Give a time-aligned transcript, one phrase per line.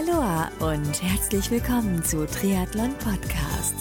[0.00, 3.74] Aloha und herzlich willkommen zu Triathlon Podcast.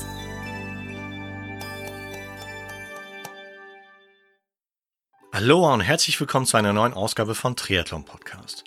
[5.32, 8.66] Aloha und herzlich willkommen zu einer neuen Ausgabe von Triathlon Podcast.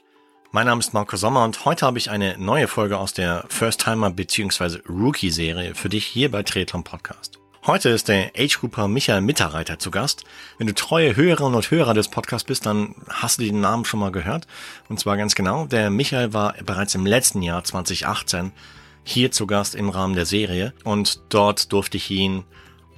[0.50, 3.82] Mein Name ist Marco Sommer und heute habe ich eine neue Folge aus der First
[3.82, 4.78] Timer bzw.
[4.88, 7.41] Rookie Serie für dich hier bei Triathlon Podcast.
[7.64, 10.24] Heute ist der Age-Grouper Michael Mitterreiter zu Gast.
[10.58, 14.00] Wenn du treue Hörerinnen und Hörer des Podcasts bist, dann hast du den Namen schon
[14.00, 14.48] mal gehört.
[14.88, 18.50] Und zwar ganz genau, der Michael war bereits im letzten Jahr 2018
[19.04, 22.42] hier zu Gast im Rahmen der Serie und dort durfte ich ihn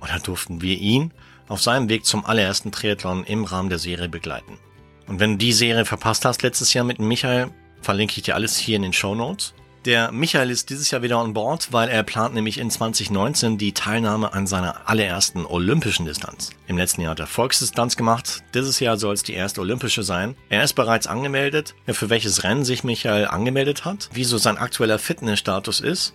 [0.00, 1.12] oder durften wir ihn
[1.46, 4.58] auf seinem Weg zum allerersten Triathlon im Rahmen der Serie begleiten.
[5.06, 7.50] Und wenn du die Serie verpasst hast letztes Jahr mit Michael,
[7.82, 9.52] verlinke ich dir alles hier in den Show Notes.
[9.84, 13.74] Der Michael ist dieses Jahr wieder an Bord, weil er plant nämlich in 2019 die
[13.74, 16.52] Teilnahme an seiner allerersten olympischen Distanz.
[16.66, 20.36] Im letzten Jahr hat er Volksdistanz gemacht, dieses Jahr soll es die erste olympische sein.
[20.48, 24.98] Er ist bereits angemeldet, für welches Rennen sich Michael angemeldet hat, wie so sein aktueller
[24.98, 26.14] Fitnessstatus ist,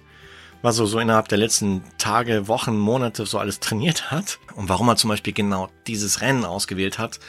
[0.64, 4.90] was er so innerhalb der letzten Tage, Wochen, Monate so alles trainiert hat und warum
[4.90, 7.20] er zum Beispiel genau dieses Rennen ausgewählt hat,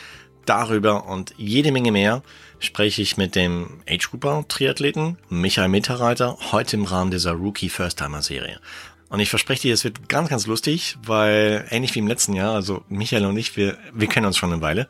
[0.46, 2.22] darüber und jede Menge mehr
[2.60, 7.98] spreche ich mit dem Age Grouper Triathleten Michael Mitterreiter heute im Rahmen dieser Rookie First
[7.98, 8.60] Timer Serie.
[9.08, 12.54] Und ich verspreche dir, es wird ganz, ganz lustig, weil ähnlich wie im letzten Jahr,
[12.54, 14.88] also Michael und ich, wir, wir kennen uns schon eine Weile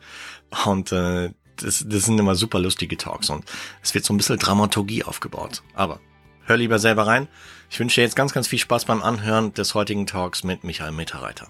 [0.65, 3.45] und äh, das, das sind immer super lustige Talks und
[3.81, 5.63] es wird so ein bisschen Dramaturgie aufgebaut.
[5.73, 5.99] Aber
[6.45, 7.27] hör lieber selber rein.
[7.69, 10.91] Ich wünsche dir jetzt ganz, ganz viel Spaß beim Anhören des heutigen Talks mit Michael
[10.91, 11.47] Mitterreiter.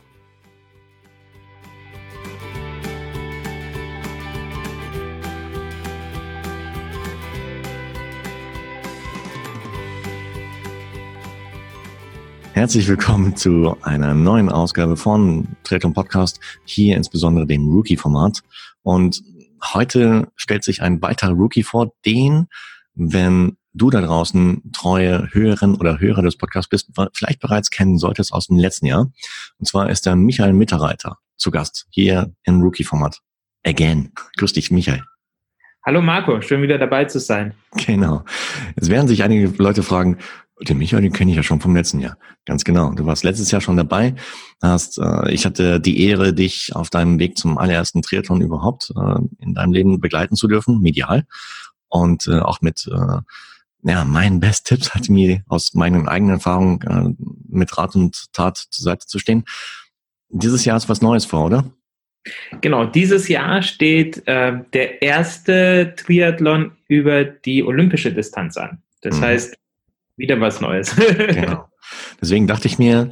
[12.53, 18.41] Herzlich willkommen zu einer neuen Ausgabe von Tretum Podcast, hier insbesondere dem Rookie-Format.
[18.83, 19.23] Und
[19.73, 22.47] heute stellt sich ein weiterer Rookie vor, den,
[22.93, 28.33] wenn du da draußen treue Hörerin oder Hörer des Podcasts bist, vielleicht bereits kennen solltest
[28.33, 29.09] aus dem letzten Jahr.
[29.57, 33.19] Und zwar ist der Michael Mitterreiter zu Gast hier im Rookie-Format.
[33.63, 34.11] Again.
[34.35, 35.03] Grüß dich, Michael.
[35.83, 37.55] Hallo Marco, schön wieder dabei zu sein.
[37.87, 38.23] Genau.
[38.75, 40.17] Es werden sich einige Leute fragen,
[40.59, 42.17] den Michael, den kenne ich ja schon vom letzten Jahr.
[42.45, 42.91] Ganz genau.
[42.91, 44.13] Du warst letztes Jahr schon dabei.
[44.61, 49.19] Hast, äh, ich hatte die Ehre, dich auf deinem Weg zum allerersten Triathlon überhaupt äh,
[49.39, 51.25] in deinem Leben begleiten zu dürfen, medial.
[51.87, 53.21] Und äh, auch mit äh,
[53.83, 58.83] ja, meinen Best-Tipps hat mir aus meinen eigenen Erfahrungen äh, mit Rat und Tat zur
[58.83, 59.45] Seite zu stehen.
[60.29, 61.65] Dieses Jahr ist was Neues vor, oder?
[62.61, 68.81] Genau, dieses Jahr steht äh, der erste Triathlon über die olympische Distanz an.
[69.01, 69.21] Das mhm.
[69.23, 69.57] heißt,
[70.17, 70.95] wieder was Neues.
[71.17, 71.67] genau.
[72.21, 73.11] Deswegen dachte ich mir,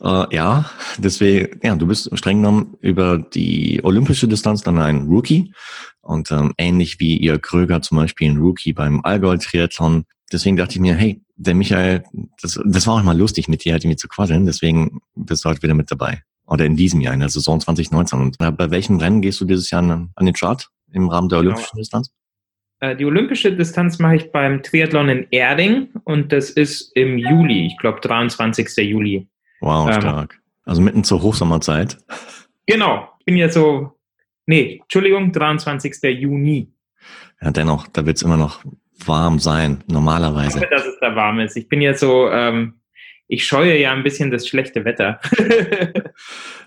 [0.00, 5.52] äh, ja, deswegen, ja, du bist streng genommen über die olympische Distanz dann ein Rookie
[6.00, 10.04] und ähm, ähnlich wie ihr Kröger zum Beispiel ein Rookie beim Allgäu-Triathlon.
[10.32, 12.04] Deswegen dachte ich mir, hey, der Michael,
[12.40, 15.48] das, das war auch mal lustig mit dir, halt irgendwie zu quasseln, deswegen bist du
[15.48, 16.22] halt wieder mit dabei.
[16.46, 18.20] Oder in diesem Jahr, in der Saison 2019.
[18.20, 21.70] Und bei welchem Rennen gehst du dieses Jahr an, den Chart im Rahmen der olympischen
[21.72, 21.80] genau.
[21.80, 22.12] Distanz?
[22.80, 27.66] Äh, die olympische Distanz mache ich beim Triathlon in Erding und das ist im Juli,
[27.66, 28.76] ich glaube 23.
[28.78, 29.26] Juli.
[29.60, 30.40] Wow, ähm, stark.
[30.64, 31.98] Also mitten zur Hochsommerzeit.
[32.66, 33.92] Genau, ich bin ja so,
[34.46, 36.02] nee, Entschuldigung, 23.
[36.02, 36.72] Juni.
[37.40, 38.62] Ja, dennoch, da wird es immer noch
[39.04, 40.58] warm sein, normalerweise.
[40.58, 41.56] Ich hoffe, dass es da warm ist.
[41.56, 42.74] Ich bin ja so, ähm,
[43.28, 45.20] ich scheue ja ein bisschen das schlechte Wetter.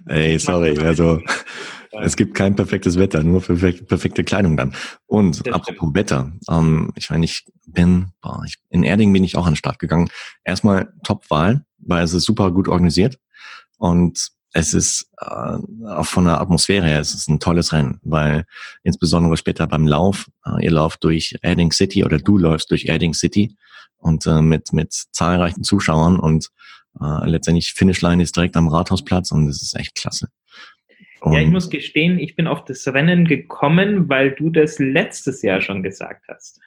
[0.08, 1.22] Ey, sorry, also
[2.02, 4.76] es gibt kein perfektes Wetter, nur perfekte, perfekte Kleidung dann.
[5.06, 5.96] Und das apropos stimmt.
[5.96, 9.58] Wetter, ähm, ich meine, ich bin, boah, ich, in Erding bin ich auch an den
[9.58, 10.10] Start gegangen.
[10.44, 13.18] Erstmal Top-Wahl, weil es ist super gut organisiert
[13.78, 18.46] und es ist äh, auch von der Atmosphäre her, es ist ein tolles Rennen, weil
[18.84, 23.14] insbesondere später beim Lauf, äh, ihr lauft durch Erding City oder du läufst durch Erding
[23.14, 23.56] City
[24.00, 26.50] und äh, mit mit zahlreichen Zuschauern und
[27.00, 30.30] äh, letztendlich Finishline ist direkt am Rathausplatz und es ist echt klasse.
[31.22, 35.42] Und ja, ich muss gestehen, ich bin auf das Rennen gekommen, weil du das letztes
[35.42, 36.62] Jahr schon gesagt hast.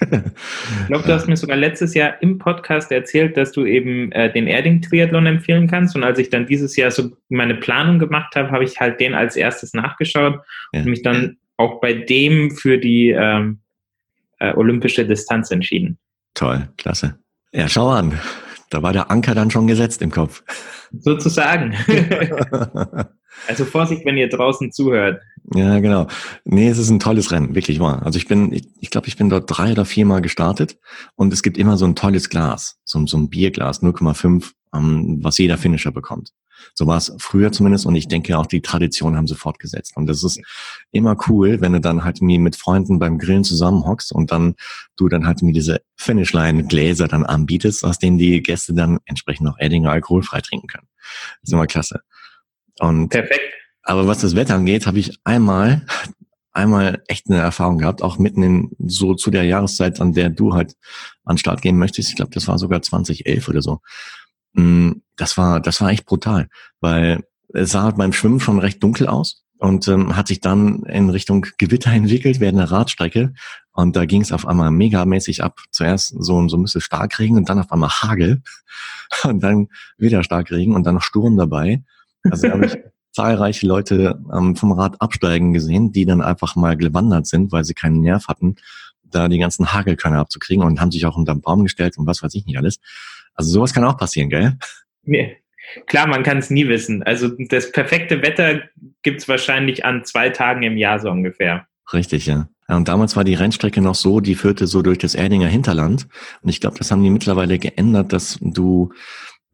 [0.00, 4.32] ich glaube, du hast mir sogar letztes Jahr im Podcast erzählt, dass du eben äh,
[4.32, 5.94] den Erding-Triathlon empfehlen kannst.
[5.94, 9.14] Und als ich dann dieses Jahr so meine Planung gemacht habe, habe ich halt den
[9.14, 10.40] als erstes nachgeschaut
[10.72, 10.80] ja.
[10.80, 13.60] und mich dann auch bei dem für die ähm,
[14.40, 15.98] äh, olympische Distanz entschieden.
[16.34, 17.18] Toll, klasse.
[17.52, 18.18] Ja, schau an.
[18.70, 20.42] Da war der Anker dann schon gesetzt im Kopf.
[20.92, 21.74] Sozusagen.
[23.48, 25.20] Also Vorsicht, wenn ihr draußen zuhört.
[25.54, 26.06] Ja, genau.
[26.44, 28.04] Nee, es ist ein tolles Rennen, wirklich wahr.
[28.04, 30.78] Also ich bin, ich, ich glaube, ich bin dort drei oder viermal gestartet
[31.16, 35.38] und es gibt immer so ein tolles Glas, so, so ein Bierglas, 0,5, ähm, was
[35.38, 36.30] jeder Finisher bekommt.
[36.74, 39.96] So war es früher zumindest und ich denke auch die Tradition haben sie fortgesetzt.
[39.96, 40.40] Und das ist
[40.90, 44.54] immer cool, wenn du dann halt mit Freunden beim Grillen zusammenhockst und dann
[44.96, 49.58] du dann halt mir diese Finishline-Gläser dann anbietest, aus denen die Gäste dann entsprechend noch
[49.58, 50.88] Edding alkoholfrei trinken können.
[51.40, 52.00] Das ist immer klasse.
[52.78, 53.40] Und Perfekt.
[53.84, 55.84] Aber was das Wetter angeht, habe ich einmal
[56.52, 60.54] einmal echt eine Erfahrung gehabt, auch mitten in so zu der Jahreszeit, an der du
[60.54, 60.74] halt
[61.24, 62.10] an Start gehen möchtest.
[62.10, 63.80] Ich glaube, das war sogar 2011 oder so.
[64.54, 66.48] Mm, das war, das war echt brutal,
[66.80, 70.82] weil es sah halt beim Schwimmen schon recht dunkel aus und ähm, hat sich dann
[70.84, 73.34] in Richtung Gewitter entwickelt während der Radstrecke
[73.72, 75.60] und da ging es auf einmal megamäßig ab.
[75.70, 78.42] Zuerst so, so ein bisschen Starkregen und dann auf einmal Hagel
[79.24, 79.68] und dann
[79.98, 81.82] wieder Starkregen und dann noch Sturm dabei.
[82.24, 82.78] Also da habe ich
[83.12, 87.74] zahlreiche Leute ähm, vom Rad absteigen gesehen, die dann einfach mal gewandert sind, weil sie
[87.74, 88.56] keinen Nerv hatten,
[89.14, 92.22] da die ganzen Hagelkörner abzukriegen und haben sich auch unter den Baum gestellt und was
[92.22, 92.78] weiß ich nicht alles.
[93.34, 94.58] Also sowas kann auch passieren, gell?
[95.04, 95.38] Nee.
[95.86, 97.02] Klar, man kann es nie wissen.
[97.02, 98.62] Also das perfekte Wetter
[99.02, 101.66] gibt's wahrscheinlich an zwei Tagen im Jahr so ungefähr.
[101.92, 102.48] Richtig, ja.
[102.68, 106.08] Und damals war die Rennstrecke noch so, die führte so durch das Erdinger Hinterland.
[106.42, 108.92] Und ich glaube, das haben die mittlerweile geändert, dass du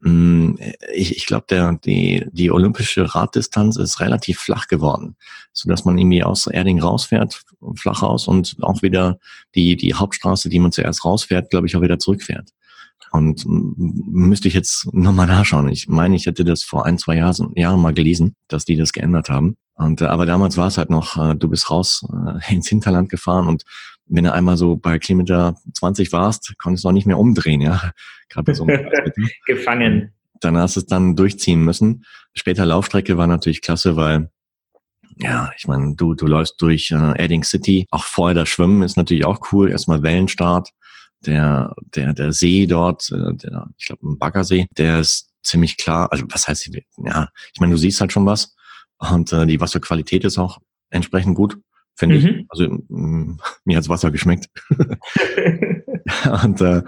[0.01, 5.17] ich, ich glaube, der die die olympische Raddistanz ist relativ flach geworden,
[5.51, 7.43] so dass man irgendwie aus Erding rausfährt,
[7.75, 9.19] flach raus und auch wieder
[9.55, 12.49] die die Hauptstraße, die man zuerst rausfährt, glaube ich, auch wieder zurückfährt.
[13.11, 15.67] Und müsste ich jetzt nochmal nachschauen.
[15.69, 18.93] Ich meine, ich hätte das vor ein, zwei Jahren, Jahren mal gelesen, dass die das
[18.93, 19.57] geändert haben.
[19.73, 23.09] Und, äh, aber damals war es halt noch, äh, du bist raus äh, ins Hinterland
[23.09, 23.63] gefahren und
[24.09, 27.91] wenn du einmal so bei Kilometer 20 warst, konntest du auch nicht mehr umdrehen, ja.
[28.27, 28.65] Gerade so
[29.45, 30.13] Gefangen.
[30.41, 32.05] Dann hast du es dann durchziehen müssen.
[32.33, 34.29] Später Laufstrecke war natürlich klasse, weil
[35.17, 37.85] ja, ich meine, du, du läufst durch äh, Edding City.
[37.91, 39.69] Auch vorher das Schwimmen ist natürlich auch cool.
[39.69, 40.69] Erstmal Wellenstart.
[41.25, 46.09] Der, der, der See dort, äh, der, ich glaube, ein Baggersee, der ist ziemlich klar.
[46.11, 46.69] Also was heißt,
[47.03, 48.55] ja, ich meine, du siehst halt schon was.
[48.97, 50.59] Und äh, die Wasserqualität ist auch
[50.89, 51.57] entsprechend gut
[51.99, 52.25] finde mhm.
[52.25, 52.45] ich.
[52.49, 54.49] Also mh, mm, mir hat's Wasser geschmeckt.
[56.43, 56.81] und äh,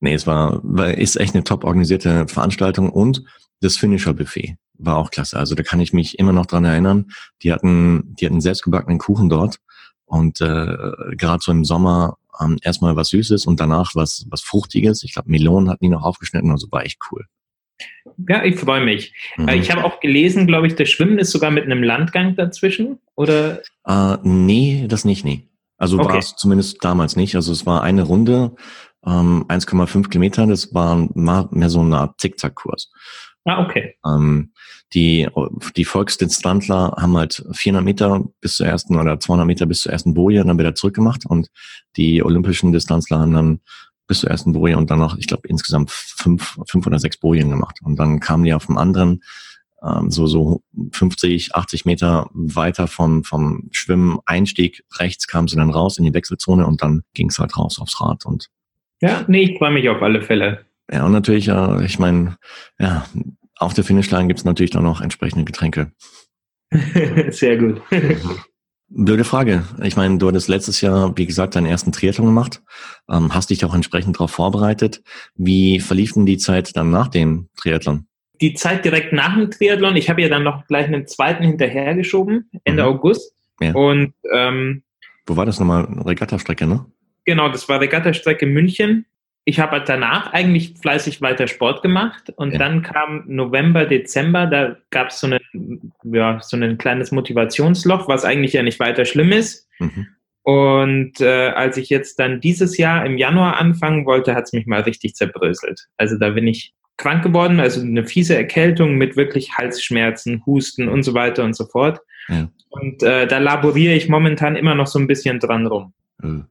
[0.00, 3.24] nee, es war, war ist echt eine top organisierte Veranstaltung und
[3.60, 5.36] das Finisher Buffet war auch klasse.
[5.38, 7.06] Also da kann ich mich immer noch dran erinnern.
[7.42, 9.58] Die hatten, die hatten selbstgebackenen Kuchen dort
[10.04, 10.76] und äh,
[11.16, 15.02] gerade so im Sommer ähm, erstmal was Süßes und danach was was Fruchtiges.
[15.02, 17.24] Ich glaube Melonen hatten die noch aufgeschnitten, also war echt cool.
[18.26, 19.14] Ja, ich freue mich.
[19.36, 19.48] Mhm.
[19.50, 23.62] Ich habe auch gelesen, glaube ich, das Schwimmen ist sogar mit einem Landgang dazwischen, oder?
[23.86, 25.44] Äh, nee, das nicht, nee.
[25.76, 26.08] Also okay.
[26.08, 27.36] war es zumindest damals nicht.
[27.36, 28.56] Also es war eine Runde,
[29.06, 32.90] ähm, 1,5 Kilometer, das war mehr so eine Art Zickzackkurs.
[33.44, 33.96] Ah, okay.
[34.04, 34.52] Ähm,
[34.94, 35.28] die,
[35.76, 40.14] die Volksdistanzler haben halt 400 Meter bis zur ersten oder 200 Meter bis zur ersten
[40.14, 41.48] Boje dann wieder zurückgemacht und
[41.96, 43.60] die olympischen Distanzler haben dann
[44.08, 47.50] bis zur ersten Boje und dann noch, ich glaube, insgesamt fünf, fünf oder sechs Bojen
[47.50, 47.78] gemacht.
[47.82, 49.22] Und dann kamen die auf dem anderen,
[49.82, 50.62] ähm, so, so
[50.92, 56.66] 50, 80 Meter weiter vom, vom Schwimmen-Einstieg rechts kamen sie dann raus in die Wechselzone
[56.66, 58.26] und dann ging es halt raus aufs Rad.
[58.26, 58.48] Und
[59.00, 60.64] ja, nee, ich freue mich auf alle Fälle.
[60.90, 62.38] Ja, und natürlich, äh, ich meine,
[62.78, 63.06] ja,
[63.56, 65.92] auf der Finishline gibt's natürlich dann noch entsprechende Getränke.
[67.30, 67.80] Sehr gut.
[68.90, 69.64] Blöde Frage.
[69.82, 72.62] Ich meine, du hattest letztes Jahr, wie gesagt, deinen ersten Triathlon gemacht,
[73.10, 75.02] ähm, hast dich auch entsprechend darauf vorbereitet.
[75.34, 78.06] Wie verlief denn die Zeit dann nach dem Triathlon?
[78.40, 82.50] Die Zeit direkt nach dem Triathlon, ich habe ja dann noch gleich einen zweiten hinterhergeschoben,
[82.64, 82.88] Ende mhm.
[82.88, 83.34] August.
[83.60, 83.74] Ja.
[83.74, 84.82] Und ähm,
[85.26, 85.84] wo war das nochmal?
[86.06, 86.86] Regattastrecke, ne?
[87.26, 89.04] Genau, das war Regattastrecke München
[89.48, 92.58] ich habe danach eigentlich fleißig weiter Sport gemacht und ja.
[92.58, 95.40] dann kam November, Dezember, da gab es so, eine,
[96.04, 99.66] ja, so ein kleines Motivationsloch, was eigentlich ja nicht weiter schlimm ist.
[99.78, 100.06] Mhm.
[100.42, 104.66] Und äh, als ich jetzt dann dieses Jahr im Januar anfangen wollte, hat es mich
[104.66, 105.86] mal richtig zerbröselt.
[105.96, 111.04] Also da bin ich krank geworden, also eine fiese Erkältung mit wirklich Halsschmerzen, Husten und
[111.04, 112.00] so weiter und so fort.
[112.28, 112.50] Ja.
[112.68, 115.94] Und äh, da laboriere ich momentan immer noch so ein bisschen dran rum.
[116.18, 116.44] Mhm.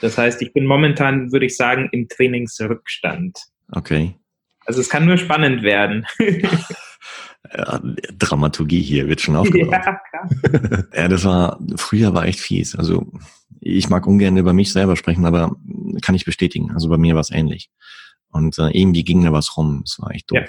[0.00, 3.38] Das heißt, ich bin momentan, würde ich sagen, im Trainingsrückstand.
[3.72, 4.14] Okay.
[4.66, 6.06] Also es kann nur spannend werden.
[7.56, 7.80] Ja,
[8.18, 9.72] Dramaturgie hier wird schon aufgebaut.
[9.72, 10.84] Ja, klar.
[10.94, 12.76] ja, das war, früher war echt fies.
[12.76, 13.10] Also
[13.60, 15.56] ich mag ungern über mich selber sprechen, aber
[16.02, 16.70] kann ich bestätigen.
[16.72, 17.70] Also bei mir war es ähnlich.
[18.28, 19.82] Und äh, irgendwie ging da was rum.
[19.84, 20.38] Es war echt doof.
[20.38, 20.46] Ja.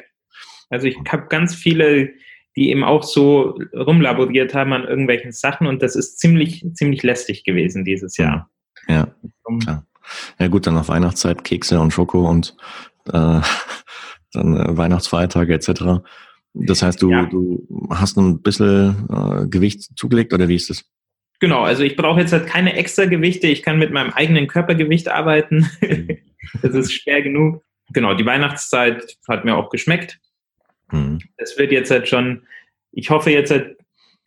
[0.70, 2.12] Also ich habe ganz viele,
[2.56, 7.44] die eben auch so rumlaboriert haben an irgendwelchen Sachen und das ist ziemlich, ziemlich lästig
[7.44, 8.51] gewesen dieses Jahr.
[8.88, 9.08] Ja,
[9.62, 9.86] klar.
[10.40, 12.56] Ja gut, dann auf Weihnachtszeit Kekse und Schoko und
[13.08, 13.12] äh,
[14.34, 16.04] dann äh, Weihnachtsfeiertage etc.
[16.54, 17.26] Das heißt, du, ja.
[17.26, 20.86] du hast ein bisschen äh, Gewicht zugelegt oder wie ist das?
[21.40, 23.48] Genau, also ich brauche jetzt halt keine extra Gewichte.
[23.48, 25.70] Ich kann mit meinem eigenen Körpergewicht arbeiten.
[26.62, 27.64] das ist schwer genug.
[27.94, 30.20] Genau, die Weihnachtszeit hat mir auch geschmeckt.
[30.92, 31.20] Mhm.
[31.38, 32.44] Es wird jetzt halt schon,
[32.92, 33.78] ich hoffe jetzt halt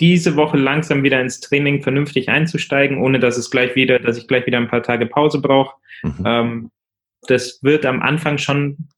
[0.01, 4.27] diese Woche langsam wieder ins Training vernünftig einzusteigen, ohne dass es gleich wieder, dass ich
[4.27, 5.75] gleich wieder ein paar Tage Pause brauche.
[6.03, 6.25] Mhm.
[6.25, 6.71] Ähm,
[7.29, 8.89] das wird am Anfang schon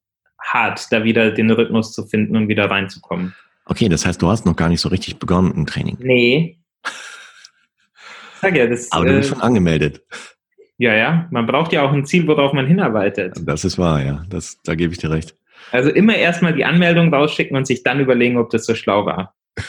[0.42, 3.34] hart, da wieder den Rhythmus zu finden und wieder reinzukommen.
[3.66, 5.96] Okay, das heißt, du hast noch gar nicht so richtig begonnen im Training.
[6.00, 6.58] Nee.
[8.40, 10.02] Sag ja, das, Aber du bist äh, schon angemeldet.
[10.78, 11.26] Ja, ja.
[11.30, 13.34] Man braucht ja auch ein Ziel, worauf man hinarbeitet.
[13.40, 14.24] Das ist wahr, ja.
[14.28, 15.34] Das, da gebe ich dir recht.
[15.72, 19.34] Also immer erstmal die Anmeldung rausschicken und sich dann überlegen, ob das so schlau war.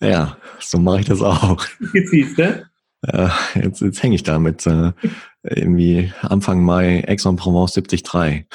[0.00, 1.64] Ja, so mache ich das auch.
[1.92, 2.66] Siehst du?
[3.06, 4.92] Ja, jetzt, jetzt hänge ich da mit äh,
[5.42, 8.46] irgendwie Anfang Mai Aix-en-Provence 73.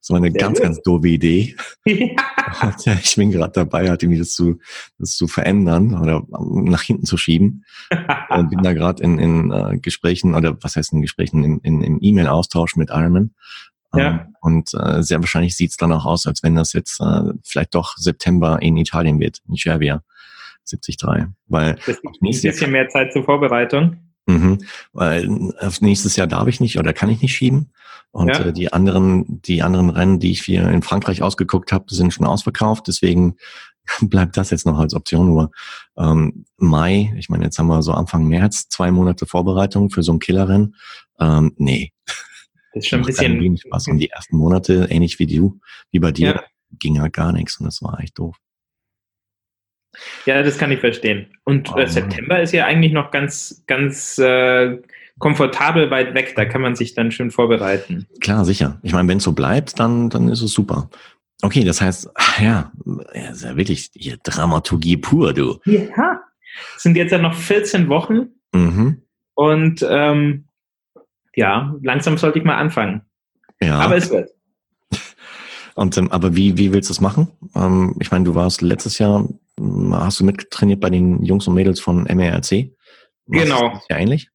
[0.00, 0.64] Das war eine Sehr ganz, gut.
[0.64, 1.56] ganz doofe Idee.
[2.84, 2.94] Ja.
[2.94, 4.58] ich bin gerade dabei, halt irgendwie das zu,
[4.98, 7.64] das zu verändern oder nach hinten zu schieben.
[8.30, 11.82] Und bin da gerade in, in uh, Gesprächen, oder was heißt in Gesprächen, in, in,
[11.82, 13.34] im E-Mail-Austausch mit Ironman.
[13.94, 14.10] Ja.
[14.10, 17.32] Ähm, und äh, sehr wahrscheinlich sieht es dann auch aus, als wenn das jetzt äh,
[17.42, 20.02] vielleicht doch September in Italien wird, in Cervia
[20.68, 21.28] 73.
[21.46, 23.96] Weil das ein bisschen mehr Zeit zur Vorbereitung.
[24.26, 24.58] Mhm,
[24.92, 27.72] weil auf nächstes Jahr darf ich nicht oder kann ich nicht schieben.
[28.10, 28.46] Und ja.
[28.46, 32.26] äh, die anderen, die anderen Rennen, die ich hier in Frankreich ausgeguckt habe, sind schon
[32.26, 32.88] ausverkauft.
[32.88, 33.36] Deswegen
[34.02, 35.26] bleibt das jetzt noch als Option.
[35.26, 35.50] Nur
[35.96, 40.12] ähm, Mai, ich meine, jetzt haben wir so Anfang März zwei Monate Vorbereitung für so
[40.12, 40.74] ein Killerrennen.
[41.18, 41.92] Ähm, nee.
[42.74, 43.88] Das ist schon ein bisschen wenig Spaß.
[43.88, 45.58] Und die ersten Monate, ähnlich wie du,
[45.90, 46.42] wie bei dir, ja.
[46.78, 48.36] ging halt gar nichts und das war echt doof.
[50.26, 51.26] Ja, das kann ich verstehen.
[51.44, 54.78] Und äh, oh, September ist ja eigentlich noch ganz, ganz äh,
[55.18, 56.34] komfortabel weit weg.
[56.36, 58.06] Da kann man sich dann schön vorbereiten.
[58.20, 58.78] Klar, sicher.
[58.82, 60.90] Ich meine, wenn es so bleibt, dann, dann ist es super.
[61.42, 62.72] Okay, das heißt, ja,
[63.12, 65.60] ist ja wirklich hier Dramaturgie pur, du.
[65.64, 66.20] Ja.
[66.76, 68.30] Es sind jetzt ja noch 14 Wochen.
[68.52, 69.02] Mhm.
[69.34, 70.46] Und ähm,
[71.34, 73.02] ja, langsam sollte ich mal anfangen.
[73.60, 73.78] Ja.
[73.78, 74.30] Aber es wird.
[75.74, 77.28] Und ähm, aber wie, wie willst du es machen?
[77.54, 79.28] Ähm, ich meine, du warst letztes Jahr,
[79.92, 82.70] hast du mittrainiert bei den Jungs und Mädels von MRC?
[83.26, 83.80] Genau.
[83.88, 84.30] Ja ähnlich?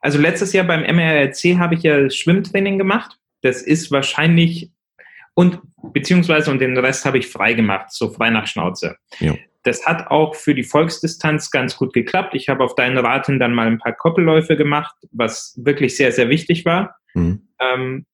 [0.00, 3.18] Also letztes Jahr beim MRC habe ich ja Schwimmtraining gemacht.
[3.42, 4.70] Das ist wahrscheinlich
[5.34, 5.60] und
[5.92, 8.96] beziehungsweise und den Rest habe ich frei gemacht, so frei nach Schnauze.
[9.20, 9.36] Ja.
[9.62, 12.34] Das hat auch für die Volksdistanz ganz gut geklappt.
[12.34, 16.28] Ich habe auf deinen Raten dann mal ein paar Koppelläufe gemacht, was wirklich sehr, sehr
[16.28, 16.96] wichtig war.
[17.14, 17.48] Mhm.
[17.60, 18.06] Ähm,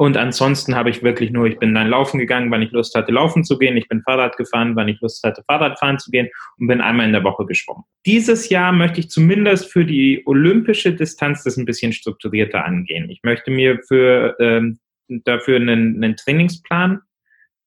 [0.00, 3.12] und ansonsten habe ich wirklich nur, ich bin dann laufen gegangen, wann ich Lust hatte,
[3.12, 3.76] laufen zu gehen.
[3.76, 7.12] Ich bin Fahrrad gefahren, wann ich Lust hatte, Fahrradfahren zu gehen und bin einmal in
[7.12, 7.84] der Woche geschwommen.
[8.06, 13.10] Dieses Jahr möchte ich zumindest für die olympische Distanz das ein bisschen strukturierter angehen.
[13.10, 14.78] Ich möchte mir für, ähm,
[15.08, 17.02] dafür einen, einen Trainingsplan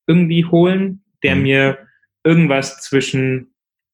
[0.07, 1.41] irgendwie holen, der mhm.
[1.43, 1.77] mir
[2.23, 3.52] irgendwas zwischen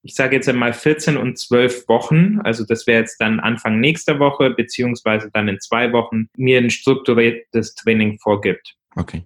[0.10, 4.18] ich sage jetzt einmal 14 und 12 Wochen, also das wäre jetzt dann Anfang nächster
[4.18, 8.74] Woche, beziehungsweise dann in zwei Wochen, mir ein strukturiertes Training vorgibt.
[8.96, 9.22] Okay.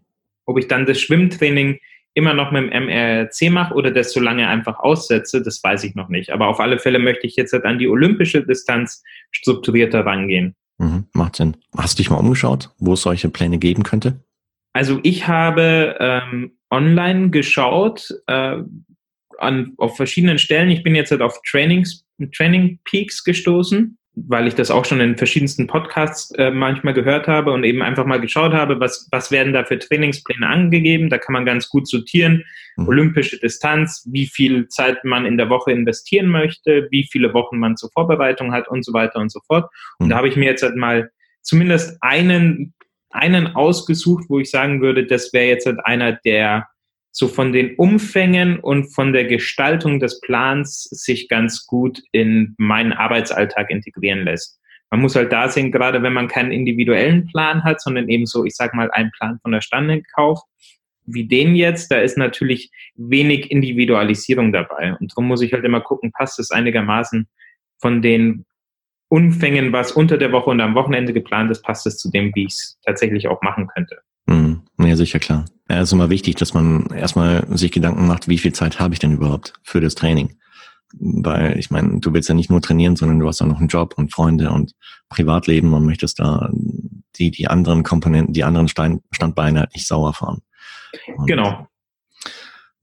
[0.46, 1.80] Ob ich dann das Schwimmtraining
[2.16, 5.96] immer noch mit dem MRC mache oder das so lange einfach aussetze, das weiß ich
[5.96, 6.32] noch nicht.
[6.32, 10.54] Aber auf alle Fälle möchte ich jetzt halt an die olympische Distanz strukturierter rangehen.
[10.80, 11.56] Mhm, macht Sinn.
[11.78, 14.20] Hast du dich mal umgeschaut, wo es solche Pläne geben könnte?
[14.74, 18.58] Also ich habe ähm, online geschaut, äh,
[19.44, 20.70] an, auf verschiedenen Stellen.
[20.70, 25.18] Ich bin jetzt halt auf Trainings, Training Peaks gestoßen, weil ich das auch schon in
[25.18, 29.54] verschiedensten Podcasts äh, manchmal gehört habe und eben einfach mal geschaut habe, was, was werden
[29.54, 31.10] da für Trainingspläne angegeben.
[31.10, 32.44] Da kann man ganz gut sortieren.
[32.78, 32.88] Mhm.
[32.88, 37.76] Olympische Distanz, wie viel Zeit man in der Woche investieren möchte, wie viele Wochen man
[37.76, 39.72] zur Vorbereitung hat und so weiter und so fort.
[39.98, 40.10] Und mhm.
[40.12, 41.10] da habe ich mir jetzt halt mal
[41.42, 42.74] zumindest einen,
[43.10, 46.68] einen ausgesucht, wo ich sagen würde, das wäre jetzt halt einer der
[47.16, 52.92] so von den Umfängen und von der Gestaltung des Plans sich ganz gut in meinen
[52.92, 54.60] Arbeitsalltag integrieren lässt.
[54.90, 58.46] Man muss halt da sehen, gerade wenn man keinen individuellen Plan hat, sondern eben so,
[58.46, 60.44] ich sag mal, einen Plan von der Stange kauft,
[61.06, 64.96] wie den jetzt, da ist natürlich wenig Individualisierung dabei.
[65.00, 67.28] Und darum muss ich halt immer gucken, passt es einigermaßen
[67.80, 68.46] von den
[69.10, 72.46] Umfängen, was unter der Woche und am Wochenende geplant ist, passt es zu dem, wie
[72.46, 74.00] ich es tatsächlich auch machen könnte.
[74.26, 74.62] Mhm.
[74.80, 75.46] Ja, sicher, klar.
[75.70, 78.94] Ja, es ist immer wichtig, dass man erstmal sich Gedanken macht, wie viel Zeit habe
[78.94, 80.38] ich denn überhaupt für das Training?
[81.00, 83.70] Weil ich meine, du willst ja nicht nur trainieren, sondern du hast auch noch einen
[83.70, 84.74] Job und Freunde und
[85.10, 86.50] Privatleben und möchtest da
[87.18, 90.42] die, die anderen Komponenten, die anderen Stein, Standbeine halt nicht sauer fahren.
[91.16, 91.68] Und genau.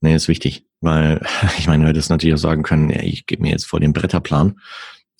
[0.01, 1.25] Nee, ist wichtig, weil
[1.57, 3.93] ich meine, du hättest natürlich auch sagen können, ja, ich gebe mir jetzt vor den
[3.93, 4.59] Bretterplan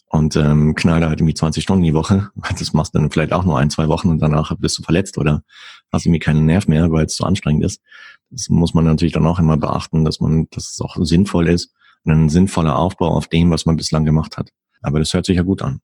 [0.08, 2.32] und ähm, knall da halt irgendwie 20 Stunden die Woche.
[2.60, 5.18] Das machst du dann vielleicht auch nur ein, zwei Wochen und danach bist du verletzt
[5.18, 5.44] oder
[5.92, 7.82] hast irgendwie keinen Nerv mehr, weil es zu anstrengend ist.
[8.30, 11.74] Das muss man natürlich dann auch immer beachten, dass man, dass es auch sinnvoll ist
[12.04, 14.50] und ein sinnvoller Aufbau auf dem, was man bislang gemacht hat.
[14.82, 15.82] Aber das hört sich ja gut an.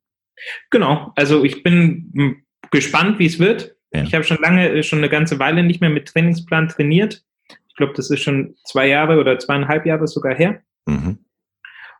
[0.69, 1.11] Genau.
[1.15, 3.75] Also ich bin gespannt, wie es wird.
[3.93, 4.03] Ja.
[4.03, 7.23] Ich habe schon lange, schon eine ganze Weile nicht mehr mit Trainingsplan trainiert
[7.77, 10.61] glaube, das ist schon zwei Jahre oder zweieinhalb Jahre sogar her.
[10.85, 11.19] Mhm.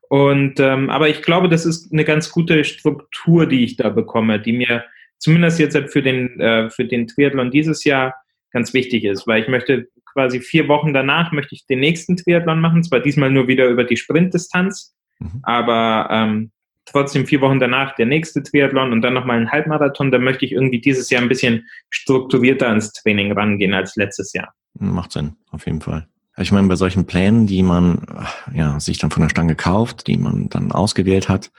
[0.10, 4.40] Und ähm, aber ich glaube, das ist eine ganz gute Struktur, die ich da bekomme,
[4.40, 4.84] die mir
[5.18, 8.16] zumindest jetzt für den äh, für den Triathlon dieses Jahr
[8.52, 12.60] ganz wichtig ist, weil ich möchte quasi vier Wochen danach möchte ich den nächsten Triathlon
[12.60, 15.42] machen, zwar diesmal nur wieder über die Sprintdistanz, mhm.
[15.44, 16.52] aber ähm,
[16.86, 20.12] trotzdem vier Wochen danach der nächste Triathlon und dann nochmal ein Halbmarathon.
[20.12, 24.54] Da möchte ich irgendwie dieses Jahr ein bisschen strukturierter ans Training rangehen als letztes Jahr.
[24.80, 26.08] Macht Sinn, auf jeden Fall.
[26.40, 28.06] Ich meine, bei solchen Plänen, die man
[28.54, 31.52] ja sich dann von der Stange kauft, die man dann ausgewählt hat,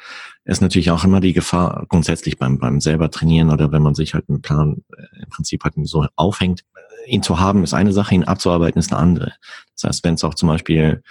[0.44, 4.14] ist natürlich auch immer die Gefahr grundsätzlich beim beim selber trainieren oder wenn man sich
[4.14, 6.64] halt einen Plan äh, im Prinzip halt so aufhängt,
[7.06, 9.32] ihn zu haben ist eine Sache, ihn abzuarbeiten ist eine andere.
[9.74, 11.02] Das heißt, wenn es auch zum Beispiel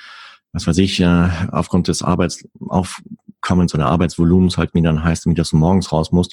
[0.53, 5.53] was weiß ich, äh, aufgrund des Arbeitsaufkommens oder Arbeitsvolumens halt mir dann heißt, wie das
[5.53, 6.29] morgens raus muss,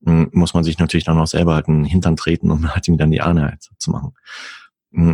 [0.00, 3.12] muss man sich natürlich dann auch selber halt einen Hintern treten, um halt mir dann
[3.12, 4.14] die Ahne zu machen.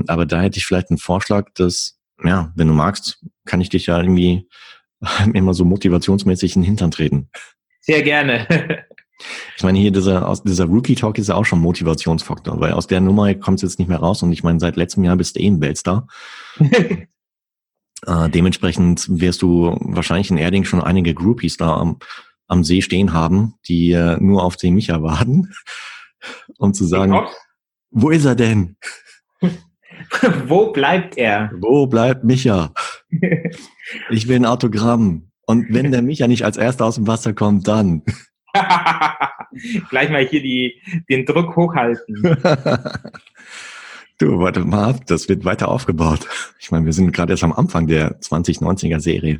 [0.06, 3.86] Aber da hätte ich vielleicht einen Vorschlag, dass, ja, wenn du magst, kann ich dich
[3.86, 4.48] ja irgendwie
[5.34, 7.30] immer so motivationsmäßig in den Hintern treten.
[7.80, 8.46] Sehr gerne.
[9.56, 13.00] Ich meine, hier dieser, aus dieser Rookie-Talk ist ja auch schon Motivationsfaktor, weil aus der
[13.00, 15.40] Nummer kommt es jetzt nicht mehr raus und ich meine, seit letztem Jahr bist du
[15.40, 16.06] eh ein Weltstar.
[18.06, 21.98] Äh, dementsprechend wirst du wahrscheinlich in Erding schon einige Groupies da am,
[22.46, 25.52] am See stehen haben, die äh, nur auf den Micha warten,
[26.58, 27.26] um zu sagen,
[27.90, 28.76] wo ist er denn?
[30.46, 31.50] wo bleibt er?
[31.58, 32.72] Wo bleibt Micha?
[34.10, 35.30] Ich will ein Autogramm.
[35.46, 38.02] Und wenn der Micha nicht als erster aus dem Wasser kommt, dann.
[39.88, 42.36] Gleich mal hier die, den Druck hochhalten.
[44.18, 46.26] Du, warte mal ab, das wird weiter aufgebaut.
[46.58, 49.38] Ich meine, wir sind gerade erst am Anfang der 2090er Serie.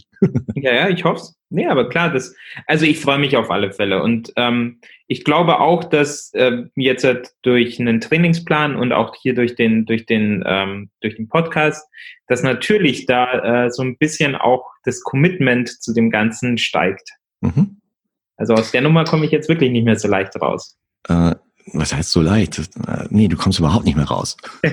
[0.55, 1.37] Ja, ja, ich hoffe es.
[1.51, 2.35] Nee, aber klar, das,
[2.67, 4.03] also ich freue mich auf alle Fälle.
[4.03, 9.35] Und ähm, ich glaube auch, dass äh, jetzt halt durch einen Trainingsplan und auch hier
[9.35, 11.89] durch den, durch den, ähm, durch den Podcast,
[12.27, 17.09] dass natürlich da äh, so ein bisschen auch das Commitment zu dem Ganzen steigt.
[17.41, 17.81] Mhm.
[18.37, 20.77] Also aus der Nummer komme ich jetzt wirklich nicht mehr so leicht raus.
[21.09, 21.37] Äh,
[21.73, 22.59] was heißt so leicht?
[22.59, 24.37] Äh, nee, du kommst überhaupt nicht mehr raus.
[24.63, 24.71] so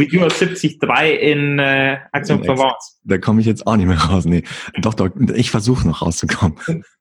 [0.00, 0.80] wie du aus 73
[1.20, 3.00] in äh, Aktion Provence.
[3.04, 4.24] Da komme ich jetzt auch nicht mehr raus.
[4.24, 4.42] Nee,
[4.80, 6.58] doch, doch, ich versuche noch rauszukommen.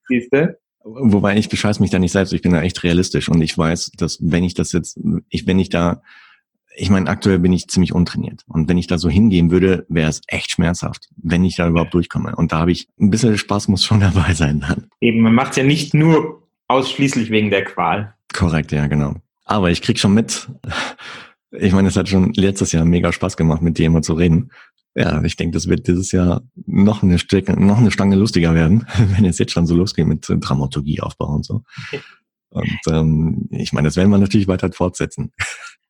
[0.07, 0.55] Siehst du?
[0.83, 3.91] Wobei ich bescheiß mich da nicht selbst, ich bin da echt realistisch und ich weiß,
[3.97, 6.01] dass wenn ich das jetzt, ich, wenn ich da,
[6.75, 10.09] ich meine, aktuell bin ich ziemlich untrainiert und wenn ich da so hingehen würde, wäre
[10.09, 12.35] es echt schmerzhaft, wenn ich da überhaupt durchkomme.
[12.35, 14.87] Und da habe ich ein bisschen Spaß muss schon dabei sein dann.
[14.99, 18.15] Eben, man macht ja nicht nur Ausschließlich wegen der Qual.
[18.33, 19.15] Korrekt, ja, genau.
[19.45, 20.49] Aber ich krieg schon mit.
[21.51, 24.49] Ich meine, es hat schon letztes Jahr mega Spaß gemacht, mit dir immer zu reden.
[24.95, 28.85] Ja, ich denke, das wird dieses Jahr noch eine Strecke, noch eine Stange lustiger werden,
[29.15, 31.63] wenn es jetzt schon so losgeht mit Dramaturgieaufbau und so.
[32.49, 35.31] Und ähm, ich meine, das werden wir natürlich weiter fortsetzen.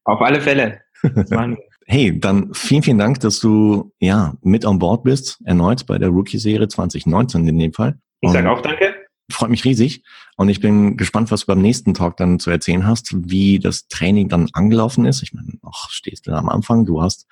[0.06, 0.80] Auf alle Fälle.
[1.86, 6.08] hey, dann vielen, vielen Dank, dass du ja mit on board bist, erneut bei der
[6.08, 8.00] Rookie-Serie 2019 in dem Fall.
[8.22, 8.94] Ich sage auch danke
[9.32, 10.04] freut mich riesig
[10.38, 13.88] und ich bin gespannt, was du beim nächsten Talk dann zu erzählen hast, wie das
[13.88, 15.24] Training dann angelaufen ist.
[15.24, 17.28] Ich meine, noch stehst du da am Anfang, du hast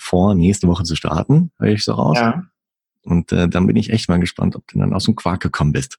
[0.00, 2.18] vor, nächste Woche zu starten, höre ich so raus.
[2.18, 2.44] Ja.
[3.02, 5.72] Und äh, dann bin ich echt mal gespannt, ob du dann aus dem Quark gekommen
[5.72, 5.98] bist.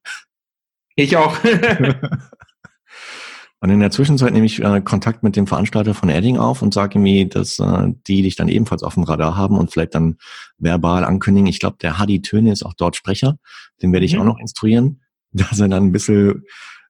[0.96, 1.38] Ich auch.
[3.60, 6.74] und in der Zwischenzeit nehme ich äh, Kontakt mit dem Veranstalter von Edding auf und
[6.74, 10.18] sage ihm, dass äh, die dich dann ebenfalls auf dem Radar haben und vielleicht dann
[10.58, 11.48] verbal ankündigen.
[11.48, 13.38] Ich glaube, der Hadi Töne ist auch dort Sprecher.
[13.82, 14.22] Den werde ich mhm.
[14.22, 16.44] auch noch instruieren dass er dann ein bisschen,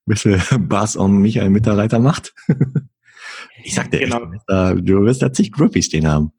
[0.05, 2.33] bisschen Bass und Michael Mitterreiter macht.
[3.63, 4.25] Ich sagte, genau.
[4.75, 6.31] du wirst da zig Groupies stehen haben.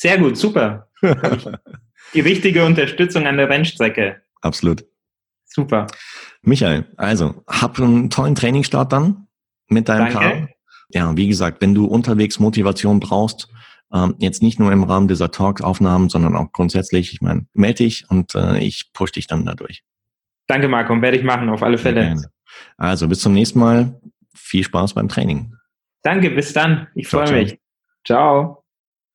[0.00, 0.88] Sehr gut, super.
[2.14, 4.22] Die richtige Unterstützung an der Rennstrecke.
[4.40, 4.86] Absolut.
[5.44, 5.88] Super.
[6.40, 9.26] Michael, also, hab einen tollen Trainingsstart dann
[9.68, 10.48] mit deinem Danke.
[10.88, 13.48] Ja, wie gesagt, wenn du unterwegs Motivation brauchst,
[13.92, 18.08] ähm, jetzt nicht nur im Rahmen dieser Talk-Aufnahmen, sondern auch grundsätzlich, ich meine, melde dich
[18.08, 19.84] und äh, ich push dich dann dadurch.
[20.46, 20.98] Danke, Marco.
[21.02, 22.16] Werde ich machen, auf alle Fälle.
[22.78, 24.00] Also bis zum nächsten Mal.
[24.34, 25.52] Viel Spaß beim Training.
[26.02, 26.86] Danke, bis dann.
[26.94, 27.60] Ich freue mich.
[28.06, 28.59] Ciao.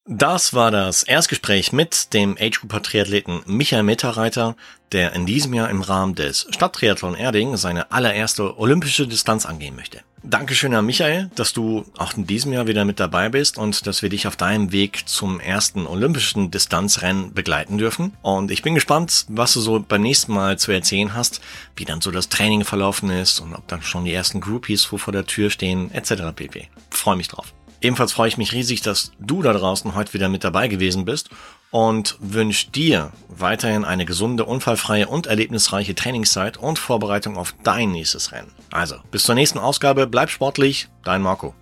[0.07, 4.55] Das war das Erstgespräch mit dem Age-Grouper-Triathleten Michael Mitterreiter,
[4.91, 10.01] der in diesem Jahr im Rahmen des Stadttriathlon Erding seine allererste olympische Distanz angehen möchte.
[10.21, 14.03] Dankeschön an Michael, dass du auch in diesem Jahr wieder mit dabei bist und dass
[14.03, 18.13] wir dich auf deinem Weg zum ersten olympischen Distanzrennen begleiten dürfen.
[18.21, 21.41] Und ich bin gespannt, was du so beim nächsten Mal zu erzählen hast,
[21.77, 25.11] wie dann so das Training verlaufen ist und ob dann schon die ersten Groupies vor
[25.11, 26.25] der Tür stehen, etc.
[26.35, 26.69] pp.
[26.91, 27.55] Freue mich drauf.
[27.85, 31.29] Ebenfalls freue ich mich riesig, dass du da draußen heute wieder mit dabei gewesen bist
[31.69, 38.31] und wünsche dir weiterhin eine gesunde, unfallfreie und erlebnisreiche Trainingszeit und Vorbereitung auf dein nächstes
[38.31, 38.51] Rennen.
[38.71, 41.53] Also, bis zur nächsten Ausgabe, bleib sportlich, dein Marco.